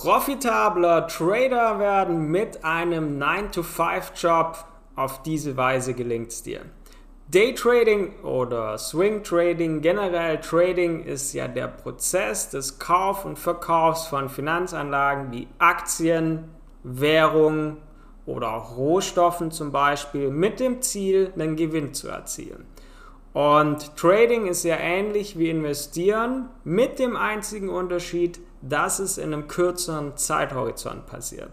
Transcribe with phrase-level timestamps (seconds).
[0.00, 4.64] profitabler Trader werden mit einem 9-to-5-Job.
[4.94, 6.60] Auf diese Weise gelingt es dir.
[7.32, 14.28] Daytrading oder Swing Trading, generell Trading ist ja der Prozess des Kauf und Verkaufs von
[14.28, 16.44] Finanzanlagen wie Aktien,
[16.84, 17.78] Währungen
[18.24, 22.66] oder auch Rohstoffen zum Beispiel mit dem Ziel, einen Gewinn zu erzielen.
[23.32, 29.48] Und Trading ist ja ähnlich wie Investieren mit dem einzigen Unterschied, dass es in einem
[29.48, 31.50] kürzeren Zeithorizont passiert.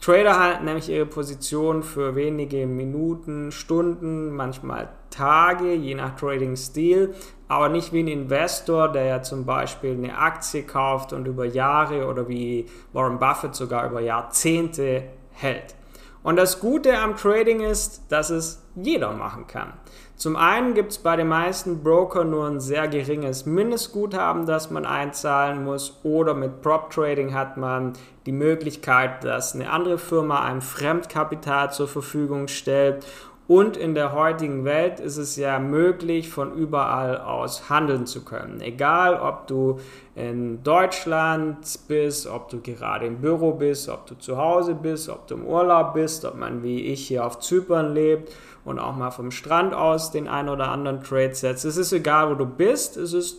[0.00, 7.14] Trader halten nämlich ihre Position für wenige Minuten, Stunden, manchmal Tage, je nach Trading-Stil,
[7.48, 12.06] aber nicht wie ein Investor, der ja zum Beispiel eine Aktie kauft und über Jahre
[12.06, 15.74] oder wie Warren Buffett sogar über Jahrzehnte hält.
[16.22, 19.72] Und das Gute am Trading ist, dass es jeder machen kann.
[20.16, 24.86] Zum einen gibt es bei den meisten Broker nur ein sehr geringes Mindestguthaben, das man
[24.86, 27.92] einzahlen muss, oder mit Prop Trading hat man
[28.24, 33.04] die Möglichkeit, dass eine andere Firma einem Fremdkapital zur Verfügung stellt
[33.48, 38.60] und in der heutigen Welt ist es ja möglich, von überall aus handeln zu können.
[38.60, 39.78] Egal, ob du
[40.16, 45.28] in Deutschland bist, ob du gerade im Büro bist, ob du zu Hause bist, ob
[45.28, 48.32] du im Urlaub bist, ob man wie ich hier auf Zypern lebt
[48.66, 51.64] und auch mal vom Strand aus den ein oder anderen Trade setzt.
[51.64, 53.38] Es ist egal, wo du bist, es ist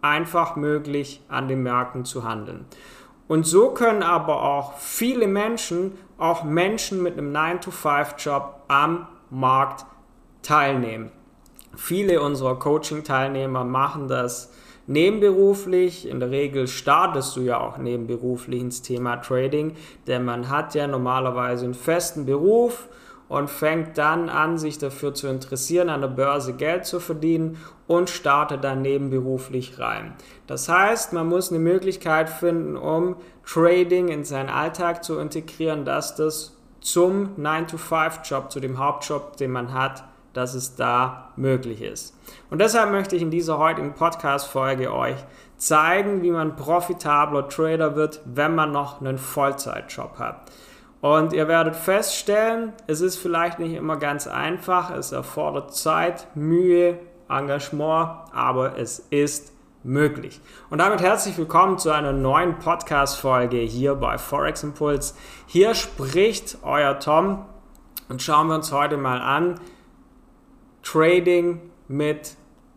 [0.00, 2.64] einfach möglich, an den Märkten zu handeln.
[3.26, 9.84] Und so können aber auch viele Menschen, auch Menschen mit einem 9-to-5-Job am Markt
[10.42, 11.10] teilnehmen.
[11.76, 14.52] Viele unserer Coaching-Teilnehmer machen das
[14.86, 16.08] nebenberuflich.
[16.08, 19.74] In der Regel startest du ja auch nebenberuflich ins Thema Trading,
[20.06, 22.88] denn man hat ja normalerweise einen festen Beruf
[23.32, 28.10] und fängt dann an, sich dafür zu interessieren, an der Börse Geld zu verdienen und
[28.10, 30.12] startet dann nebenberuflich rein.
[30.46, 33.16] Das heißt, man muss eine Möglichkeit finden, um
[33.46, 39.72] Trading in seinen Alltag zu integrieren, dass das zum 9-to-5-Job, zu dem Hauptjob, den man
[39.72, 40.04] hat,
[40.34, 42.14] dass es da möglich ist.
[42.50, 45.16] Und deshalb möchte ich in dieser heutigen Podcast-Folge euch
[45.56, 50.50] zeigen, wie man profitabler Trader wird, wenn man noch einen Vollzeitjob hat.
[51.02, 56.96] Und ihr werdet feststellen, es ist vielleicht nicht immer ganz einfach, es erfordert Zeit, Mühe,
[57.28, 59.52] Engagement, aber es ist
[59.82, 60.40] möglich.
[60.70, 65.16] Und damit herzlich willkommen zu einer neuen Podcast-Folge hier bei Forex Impuls.
[65.46, 67.46] Hier spricht euer Tom
[68.08, 69.58] und schauen wir uns heute mal an
[70.84, 72.36] Trading mit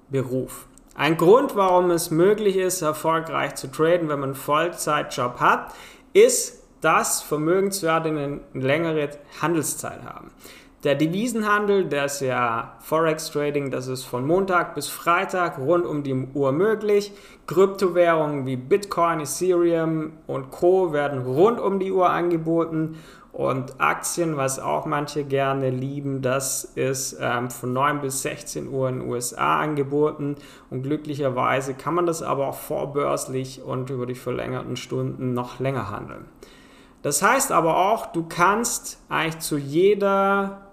[0.09, 0.65] Beruf.
[0.95, 5.75] Ein Grund, warum es möglich ist, erfolgreich zu traden, wenn man einen Vollzeitjob hat,
[6.13, 9.09] ist, dass Vermögenswerte eine längere
[9.41, 10.29] Handelszeit haben.
[10.83, 16.03] Der Devisenhandel, der ist ja Forex Trading, das ist von Montag bis Freitag rund um
[16.03, 17.11] die Uhr möglich.
[17.47, 20.93] Kryptowährungen wie Bitcoin, Ethereum und Co.
[20.93, 22.99] werden rund um die Uhr angeboten.
[23.31, 28.87] Und Aktien, was auch manche gerne lieben, das ist ähm, von 9 bis 16 Uhr
[28.89, 30.35] in den USA angeboten.
[30.69, 35.89] Und glücklicherweise kann man das aber auch vorbörslich und über die verlängerten Stunden noch länger
[35.89, 36.25] handeln.
[37.05, 40.71] Das heißt aber auch, du kannst eigentlich zu jeder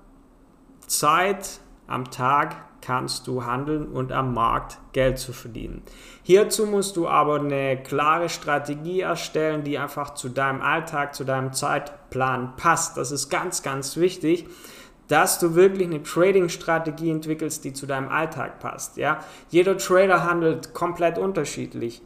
[0.87, 5.83] Zeit am Tag kannst du handeln und am Markt Geld zu verdienen.
[6.23, 11.53] Hierzu musst du aber eine klare Strategie erstellen, die einfach zu deinem Alltag, zu deinem
[11.53, 12.97] Zeitplan passt.
[12.97, 14.47] Das ist ganz, ganz wichtig,
[15.09, 18.97] dass du wirklich eine Trading-Strategie entwickelst, die zu deinem Alltag passt.
[18.97, 19.19] Ja?
[19.51, 22.01] Jeder Trader handelt komplett unterschiedlich.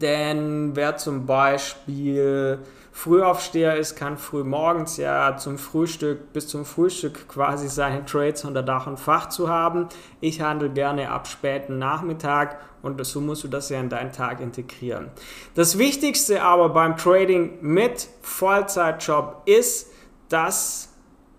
[0.00, 2.60] Denn wer zum Beispiel
[2.96, 8.62] Frühaufsteher ist, kann früh morgens ja zum Frühstück bis zum Frühstück quasi seine Trades unter
[8.62, 9.88] Dach und Fach zu haben.
[10.20, 14.40] Ich handle gerne ab späten Nachmittag und so musst du das ja in deinen Tag
[14.40, 15.10] integrieren.
[15.56, 19.90] Das Wichtigste aber beim Trading mit Vollzeitjob ist,
[20.28, 20.93] dass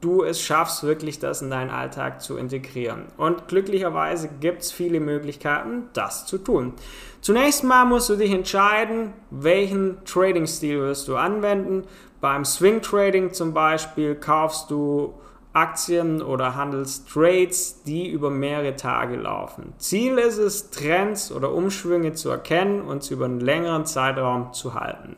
[0.05, 3.05] du es schaffst, wirklich das in deinen Alltag zu integrieren.
[3.17, 6.73] Und glücklicherweise gibt es viele Möglichkeiten, das zu tun.
[7.21, 11.85] Zunächst mal musst du dich entscheiden, welchen Trading-Stil wirst du anwenden.
[12.21, 15.15] Beim Swing Trading zum Beispiel kaufst du
[15.53, 19.73] Aktien oder handelst Trades, die über mehrere Tage laufen.
[19.77, 24.75] Ziel ist es, Trends oder Umschwünge zu erkennen und sie über einen längeren Zeitraum zu
[24.75, 25.15] halten.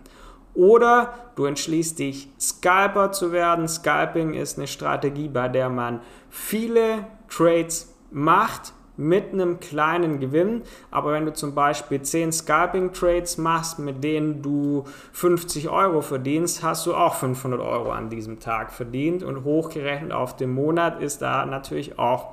[0.57, 3.67] Oder du entschließt dich, Scalper zu werden.
[3.67, 6.01] Scalping ist eine Strategie, bei der man
[6.31, 10.63] viele Trades macht mit einem kleinen Gewinn.
[10.89, 16.63] Aber wenn du zum Beispiel 10 Scalping Trades machst, mit denen du 50 Euro verdienst,
[16.63, 19.21] hast du auch 500 Euro an diesem Tag verdient.
[19.21, 22.29] Und hochgerechnet auf den Monat ist da natürlich auch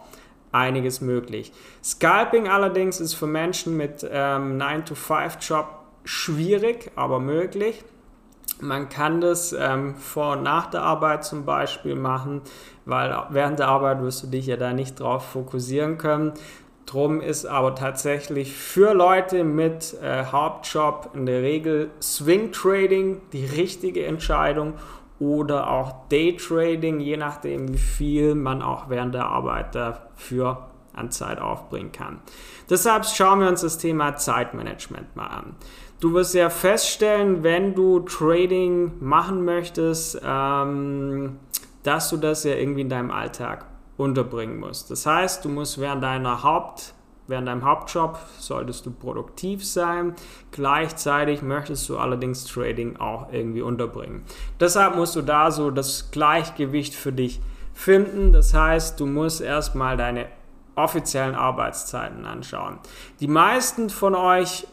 [0.50, 1.52] einiges möglich.
[1.82, 5.66] Scalping allerdings ist für Menschen mit ähm, 9-to-5-Job
[6.04, 7.84] schwierig, aber möglich.
[8.60, 12.42] Man kann das ähm, vor und nach der Arbeit zum Beispiel machen,
[12.84, 16.32] weil während der Arbeit wirst du dich ja da nicht drauf fokussieren können.
[16.86, 23.46] Drum ist aber tatsächlich für Leute mit äh, Hauptjob in der Regel Swing Trading die
[23.46, 24.74] richtige Entscheidung
[25.18, 31.10] oder auch Day Trading, je nachdem, wie viel man auch während der Arbeit dafür an
[31.10, 32.20] Zeit aufbringen kann.
[32.70, 35.56] Deshalb schauen wir uns das Thema Zeitmanagement mal an.
[36.00, 41.38] Du wirst ja feststellen, wenn du Trading machen möchtest, ähm,
[41.82, 44.90] dass du das ja irgendwie in deinem Alltag unterbringen musst.
[44.90, 46.94] Das heißt, du musst während deiner Haupt
[47.26, 50.14] Während deinem Hauptjob solltest du produktiv sein.
[50.50, 54.24] Gleichzeitig möchtest du allerdings Trading auch irgendwie unterbringen.
[54.60, 57.40] Deshalb musst du da so das Gleichgewicht für dich
[57.72, 58.32] finden.
[58.32, 60.26] Das heißt, du musst erstmal deine
[60.74, 62.78] offiziellen Arbeitszeiten anschauen.
[63.20, 64.66] Die meisten von euch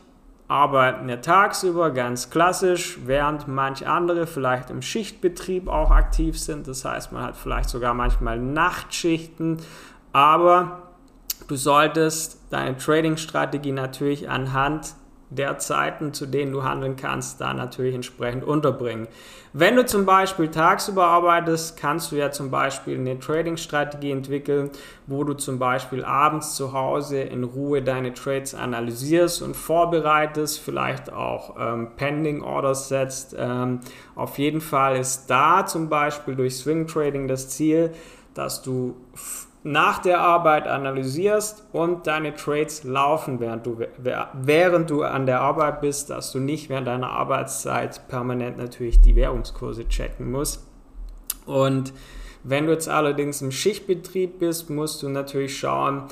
[0.52, 6.68] arbeiten ja tagsüber ganz klassisch, während manch andere vielleicht im Schichtbetrieb auch aktiv sind.
[6.68, 9.58] Das heißt, man hat vielleicht sogar manchmal Nachtschichten,
[10.12, 10.90] aber
[11.48, 14.94] du solltest deine Trading-Strategie natürlich anhand
[15.32, 19.08] der Zeiten, zu denen du handeln kannst, da natürlich entsprechend unterbringen.
[19.54, 24.70] Wenn du zum Beispiel tagsüber arbeitest, kannst du ja zum Beispiel eine Trading-Strategie entwickeln,
[25.08, 31.12] wo du zum Beispiel abends zu Hause in Ruhe deine Trades analysierst und vorbereitest, vielleicht
[31.12, 33.36] auch ähm, Pending Orders setzt.
[33.38, 33.80] Ähm,
[34.16, 37.92] auf jeden Fall ist da zum Beispiel durch Swing Trading das Ziel,
[38.34, 38.96] dass du
[39.64, 43.80] nach der Arbeit analysierst und deine Trades laufen, während du,
[44.34, 49.16] während du an der Arbeit bist, dass du nicht während deiner Arbeitszeit permanent natürlich die
[49.16, 50.68] Währungskurse checken musst.
[51.46, 51.94] Und
[52.44, 56.06] wenn du jetzt allerdings im Schichtbetrieb bist, musst du natürlich schauen,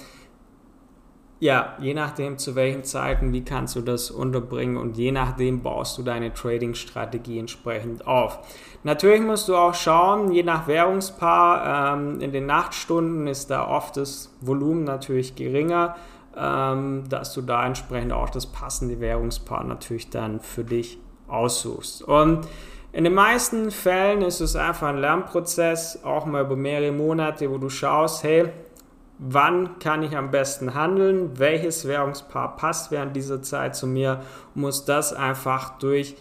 [1.39, 5.97] ja, je nachdem zu welchen Zeiten, wie kannst du das unterbringen und je nachdem baust
[5.97, 8.39] du deine Trading-Strategie entsprechend auf.
[8.83, 13.95] Natürlich musst du auch schauen, je nach Währungspaar, ähm, in den Nachtstunden ist da oft
[13.95, 15.95] das Volumen natürlich geringer,
[16.37, 22.01] ähm, dass du da entsprechend auch das passende Währungspaar natürlich dann für dich aussuchst.
[22.01, 22.47] Und
[22.91, 27.57] in den meisten Fällen ist es einfach ein Lernprozess, auch mal über mehrere Monate, wo
[27.57, 28.49] du schaust, hey,
[29.19, 34.23] wann kann ich am besten handeln, welches Währungspaar passt während dieser Zeit zu mir,
[34.55, 36.15] muss das einfach durch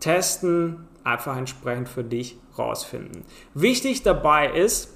[0.00, 3.24] Testen einfach entsprechend für dich rausfinden.
[3.54, 4.94] Wichtig dabei ist,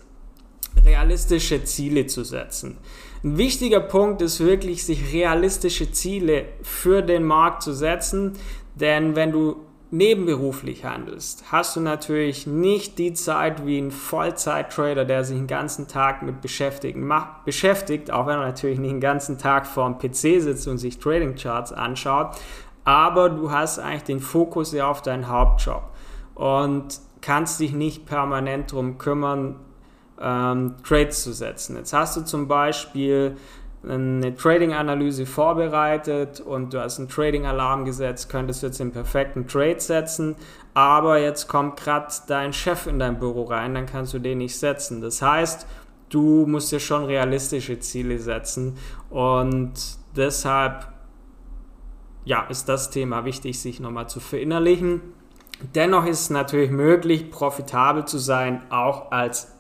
[0.85, 2.79] realistische Ziele zu setzen.
[3.23, 8.33] Ein wichtiger Punkt ist wirklich, sich realistische Ziele für den Markt zu setzen,
[8.75, 9.57] denn wenn du
[9.93, 15.87] nebenberuflich handelst, hast du natürlich nicht die Zeit wie ein Vollzeit-Trader, der sich den ganzen
[15.87, 19.99] Tag mit Beschäftigen macht, beschäftigt, auch wenn er natürlich nicht den ganzen Tag vor dem
[19.99, 22.37] PC sitzt und sich Trading-Charts anschaut,
[22.85, 25.83] aber du hast eigentlich den Fokus ja auf deinen Hauptjob
[26.35, 29.57] und kannst dich nicht permanent darum kümmern,
[30.19, 31.77] ähm, Trades zu setzen.
[31.77, 33.37] Jetzt hast du zum Beispiel
[33.85, 39.81] eine Trading-Analyse vorbereitet und du hast einen Trading-Alarm gesetzt, könntest du jetzt den perfekten Trade
[39.81, 40.37] setzen,
[40.75, 44.57] aber jetzt kommt gerade dein Chef in dein Büro rein, dann kannst du den nicht
[44.57, 45.01] setzen.
[45.01, 45.67] Das heißt,
[46.11, 48.79] du musst dir schon realistische Ziele setzen
[49.11, 49.73] und
[50.15, 50.89] deshalb
[52.25, 55.01] ja, ist das Thema wichtig, sich nochmal zu verinnerlichen.
[55.75, 59.53] Dennoch ist es natürlich möglich, profitabel zu sein, auch als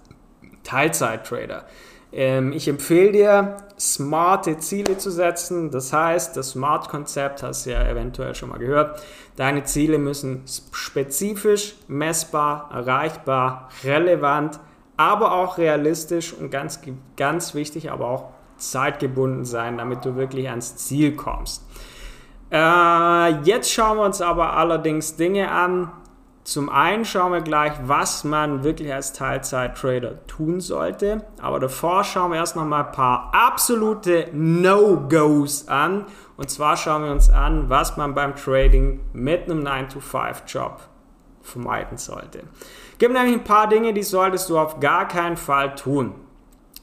[0.62, 1.64] Teilzeit-Trader.
[2.12, 5.70] Ähm, ich empfehle dir, smarte Ziele zu setzen.
[5.70, 9.02] Das heißt, das Smart-Konzept hast du ja eventuell schon mal gehört.
[9.36, 10.42] Deine Ziele müssen
[10.72, 14.60] spezifisch, messbar, erreichbar, relevant,
[14.96, 16.80] aber auch realistisch und ganz,
[17.16, 18.24] ganz wichtig, aber auch
[18.58, 21.64] zeitgebunden sein, damit du wirklich ans Ziel kommst.
[22.50, 25.90] Äh, jetzt schauen wir uns aber allerdings Dinge an,
[26.44, 31.24] zum einen schauen wir gleich, was man wirklich als Teilzeit-Trader tun sollte.
[31.40, 36.06] Aber davor schauen wir erst noch mal ein paar absolute No-Gos an.
[36.36, 40.80] Und zwar schauen wir uns an, was man beim Trading mit einem 9-to-5-Job
[41.42, 42.40] vermeiden sollte.
[42.92, 46.14] Es gibt nämlich ein paar Dinge, die solltest du auf gar keinen Fall tun.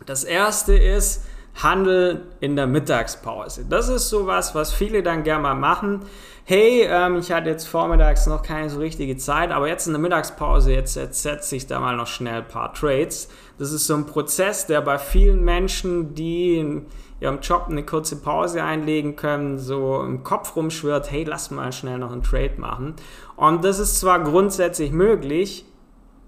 [0.05, 1.25] Das erste ist,
[1.55, 3.65] Handel in der Mittagspause.
[3.69, 6.05] Das ist sowas, was viele dann gerne mal machen
[6.49, 10.01] hey, ähm, ich hatte jetzt vormittags noch keine so richtige Zeit, aber jetzt in der
[10.01, 13.29] Mittagspause, jetzt, jetzt setze ich da mal noch schnell ein paar Trades.
[13.59, 16.87] Das ist so ein Prozess, der bei vielen Menschen, die in
[17.19, 21.99] ihrem Job eine kurze Pause einlegen können, so im Kopf rumschwirrt, hey, lass mal schnell
[21.99, 22.95] noch einen Trade machen.
[23.35, 25.65] Und das ist zwar grundsätzlich möglich,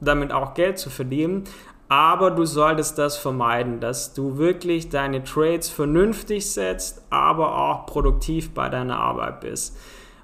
[0.02, 1.46] damit auch Geld zu verdienen,
[1.92, 8.54] aber du solltest das vermeiden, dass du wirklich deine Trades vernünftig setzt, aber auch produktiv
[8.54, 9.78] bei deiner Arbeit bist.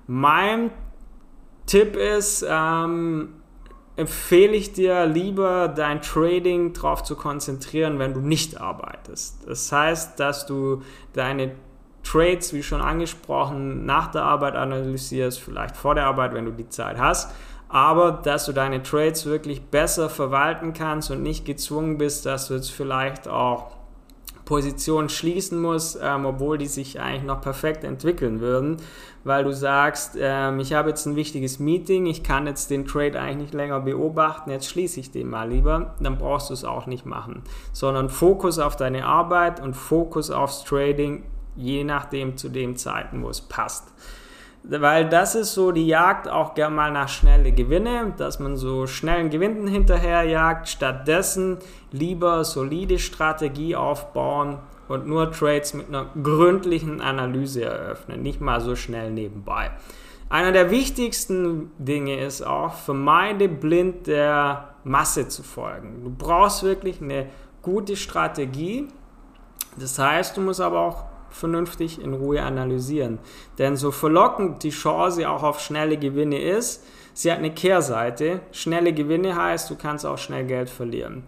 [0.07, 0.71] Mein
[1.65, 3.33] Tipp ist, ähm,
[3.97, 9.45] empfehle ich dir lieber dein Trading darauf zu konzentrieren, wenn du nicht arbeitest.
[9.45, 11.51] Das heißt, dass du deine
[12.01, 16.69] Trades, wie schon angesprochen, nach der Arbeit analysierst, vielleicht vor der Arbeit, wenn du die
[16.69, 17.29] Zeit hast,
[17.69, 22.55] aber dass du deine Trades wirklich besser verwalten kannst und nicht gezwungen bist, dass du
[22.55, 23.77] jetzt vielleicht auch
[24.47, 28.77] Position schließen muss, ähm, obwohl die sich eigentlich noch perfekt entwickeln würden,
[29.25, 33.19] weil du sagst, ähm, ich habe jetzt ein wichtiges Meeting, ich kann jetzt den Trade
[33.19, 36.85] eigentlich nicht länger beobachten, jetzt schließe ich den mal lieber, dann brauchst du es auch
[36.85, 37.43] nicht machen,
[37.73, 41.23] sondern Fokus auf deine Arbeit und Fokus aufs Trading,
[41.57, 43.91] je nachdem zu dem Zeiten, wo es passt
[44.69, 48.87] weil das ist so die Jagd auch gerne mal nach schnelle Gewinne, dass man so
[48.87, 51.57] schnellen Gewinnen hinterherjagt, stattdessen
[51.91, 58.75] lieber solide Strategie aufbauen und nur Trades mit einer gründlichen Analyse eröffnen, nicht mal so
[58.75, 59.71] schnell nebenbei.
[60.29, 66.03] Einer der wichtigsten Dinge ist auch, vermeide blind der Masse zu folgen.
[66.03, 67.27] Du brauchst wirklich eine
[67.61, 68.89] gute Strategie.
[69.77, 73.19] Das heißt, du musst aber auch vernünftig in Ruhe analysieren.
[73.57, 78.41] Denn so verlockend die Chance auch auf schnelle Gewinne ist, sie hat eine Kehrseite.
[78.51, 81.23] Schnelle Gewinne heißt, du kannst auch schnell Geld verlieren.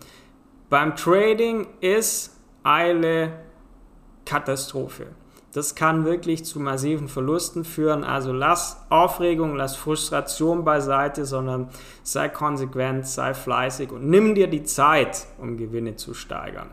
[0.69, 3.31] Beim Trading ist Eile
[4.25, 5.07] Katastrophe.
[5.51, 8.03] Das kann wirklich zu massiven Verlusten führen.
[8.03, 11.69] Also lass Aufregung, lass Frustration beiseite, sondern
[12.03, 16.69] sei konsequent, sei fleißig und nimm dir die Zeit, um Gewinne zu steigern.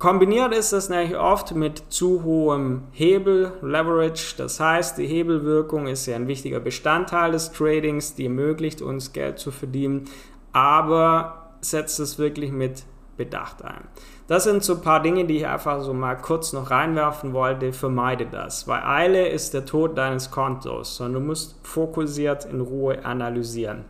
[0.00, 4.34] Kombiniert ist das nämlich oft mit zu hohem Hebel, Leverage.
[4.38, 9.38] Das heißt, die Hebelwirkung ist ja ein wichtiger Bestandteil des Tradings, die ermöglicht uns Geld
[9.38, 10.06] zu verdienen,
[10.54, 12.84] aber setzt es wirklich mit
[13.18, 13.84] Bedacht ein.
[14.26, 17.74] Das sind so ein paar Dinge, die ich einfach so mal kurz noch reinwerfen wollte.
[17.74, 23.04] Vermeide das, weil Eile ist der Tod deines Kontos, sondern du musst fokussiert in Ruhe
[23.04, 23.84] analysieren.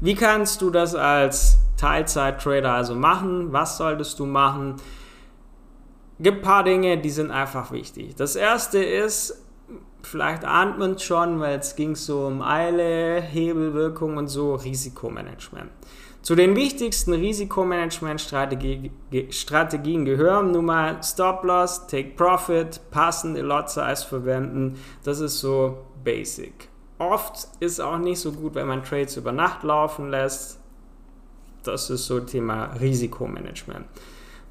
[0.00, 3.52] Wie kannst du das als Teilzeit-Trader also machen?
[3.52, 4.76] Was solltest du machen?
[6.22, 8.14] Gibt ein paar Dinge, die sind einfach wichtig.
[8.16, 9.42] Das erste ist,
[10.02, 15.70] vielleicht ahnt man es schon, weil es ging so um Eile, Hebelwirkung und so, Risikomanagement.
[16.22, 24.78] Zu den wichtigsten Risikomanagement-Strategien gehören nun mal Stop-Loss, Take Profit, passende Lot Size verwenden.
[25.02, 26.68] Das ist so basic.
[26.98, 30.60] Oft ist auch nicht so gut, wenn man Trades über Nacht laufen lässt.
[31.62, 33.86] Das ist so Thema Risikomanagement.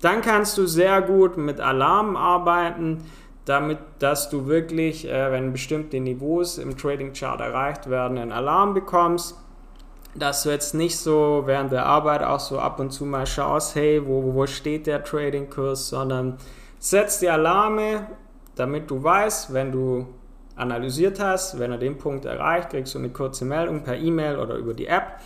[0.01, 3.03] Dann kannst du sehr gut mit Alarmen arbeiten,
[3.46, 8.74] damit, dass du wirklich, äh, wenn bestimmte Niveaus im Trading Chart erreicht werden, einen Alarm
[8.74, 9.36] bekommst.
[10.15, 13.75] Dass du jetzt nicht so während der Arbeit auch so ab und zu mal schaust,
[13.75, 16.38] hey, wo, wo steht der Trading-Kurs, sondern
[16.79, 18.08] setz die Alarme,
[18.56, 20.08] damit du weißt, wenn du
[20.56, 24.56] analysiert hast, wenn er den Punkt erreicht, kriegst du eine kurze Meldung per E-Mail oder
[24.56, 25.20] über die App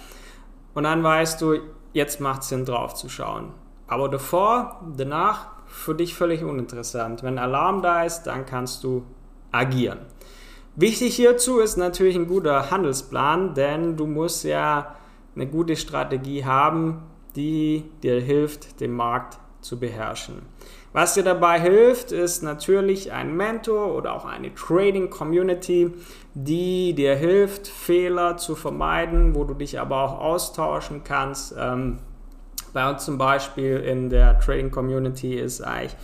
[0.73, 1.59] und dann weißt du,
[1.93, 3.51] jetzt macht es Sinn drauf zu schauen.
[3.93, 7.21] Aber davor, danach, für dich völlig uninteressant.
[7.21, 9.03] Wenn Alarm da ist, dann kannst du
[9.51, 9.99] agieren.
[10.75, 14.95] Wichtig hierzu ist natürlich ein guter Handelsplan, denn du musst ja
[15.35, 17.03] eine gute Strategie haben,
[17.35, 20.41] die dir hilft, den Markt zu beherrschen.
[20.91, 25.93] Was dir dabei hilft, ist natürlich ein Mentor oder auch eine Trading Community,
[26.33, 31.53] die dir hilft, Fehler zu vermeiden, wo du dich aber auch austauschen kannst.
[31.55, 31.99] Ähm,
[32.73, 35.95] bei uns zum Beispiel in der Trading Community ist eigentlich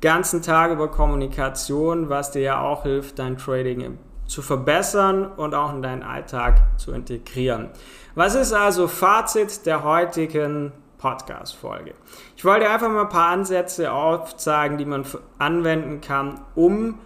[0.00, 5.72] ganzen Tag über Kommunikation, was dir ja auch hilft, dein Trading zu verbessern und auch
[5.72, 7.70] in deinen Alltag zu integrieren.
[8.14, 11.94] Was ist also Fazit der heutigen Podcast-Folge?
[12.36, 15.04] Ich wollte einfach mal ein paar Ansätze aufzeigen, die man
[15.38, 16.98] anwenden kann, um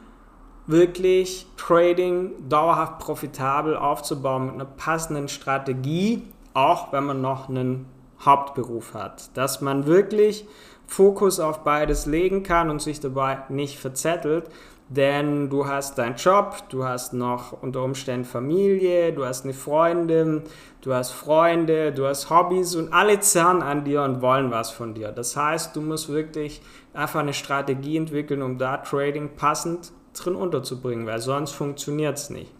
[0.66, 6.22] wirklich Trading dauerhaft profitabel aufzubauen mit einer passenden Strategie,
[6.54, 7.86] auch wenn man noch einen
[8.26, 9.36] Hauptberuf hat.
[9.36, 10.46] Dass man wirklich
[10.86, 14.50] Fokus auf beides legen kann und sich dabei nicht verzettelt,
[14.88, 20.42] denn du hast deinen Job, du hast noch unter Umständen Familie, du hast eine Freundin,
[20.80, 24.94] du hast Freunde, du hast Hobbys und alle zerren an dir und wollen was von
[24.94, 25.10] dir.
[25.10, 26.62] Das heißt, du musst wirklich
[26.94, 32.52] einfach eine Strategie entwickeln, um da Trading passend drin unterzubringen, weil sonst funktioniert es nicht.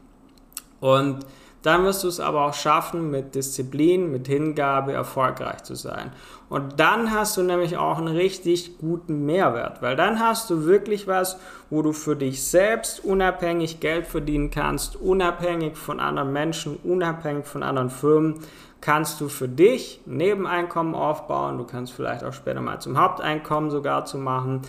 [0.80, 1.20] Und
[1.66, 6.12] dann wirst du es aber auch schaffen, mit Disziplin, mit Hingabe erfolgreich zu sein.
[6.48, 11.08] Und dann hast du nämlich auch einen richtig guten Mehrwert, weil dann hast du wirklich
[11.08, 17.46] was, wo du für dich selbst unabhängig Geld verdienen kannst, unabhängig von anderen Menschen, unabhängig
[17.46, 18.36] von anderen Firmen,
[18.80, 21.58] kannst du für dich Nebeneinkommen aufbauen.
[21.58, 24.62] Du kannst vielleicht auch später mal zum Haupteinkommen sogar zu machen.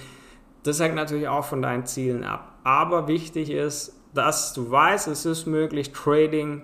[0.64, 2.56] Das hängt natürlich auch von deinen Zielen ab.
[2.64, 6.64] Aber wichtig ist, dass du weißt, es ist möglich, Trading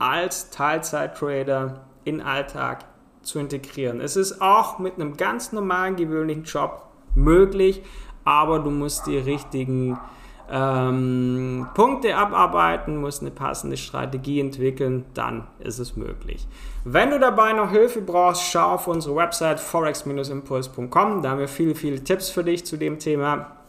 [0.00, 2.84] als Teilzeit-Trader in den Alltag
[3.22, 4.00] zu integrieren.
[4.00, 7.82] Es ist auch mit einem ganz normalen, gewöhnlichen Job möglich,
[8.24, 9.98] aber du musst die richtigen
[10.50, 16.48] ähm, Punkte abarbeiten, musst eine passende Strategie entwickeln, dann ist es möglich.
[16.84, 21.74] Wenn du dabei noch Hilfe brauchst, schau auf unsere Website forex-impuls.com, da haben wir viele,
[21.74, 23.59] viele Tipps für dich zu dem Thema.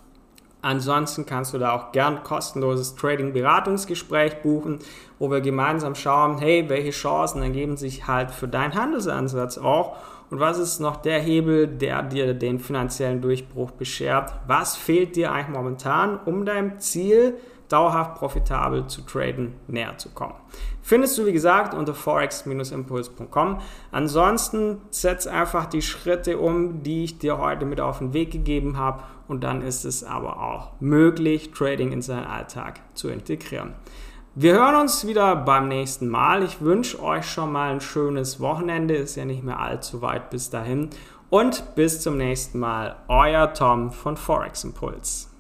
[0.61, 4.79] Ansonsten kannst du da auch gern kostenloses Trading-Beratungsgespräch buchen,
[5.17, 9.97] wo wir gemeinsam schauen, hey, welche Chancen ergeben sich halt für deinen Handelsansatz auch
[10.31, 14.31] und was ist noch der Hebel, der dir den finanziellen Durchbruch beschert?
[14.47, 17.35] Was fehlt dir eigentlich momentan, um deinem Ziel
[17.71, 20.35] dauerhaft profitabel zu traden näher zu kommen?
[20.81, 23.59] Findest du, wie gesagt, unter forex-impuls.com.
[23.91, 28.77] Ansonsten setz einfach die Schritte um, die ich dir heute mit auf den Weg gegeben
[28.77, 33.73] habe und dann ist es aber auch möglich, Trading in seinen Alltag zu integrieren.
[34.33, 36.43] Wir hören uns wieder beim nächsten Mal.
[36.43, 38.95] Ich wünsche euch schon mal ein schönes Wochenende.
[38.95, 40.89] Ist ja nicht mehr allzu weit bis dahin.
[41.29, 42.95] Und bis zum nächsten Mal.
[43.09, 45.30] Euer Tom von Forex Impuls.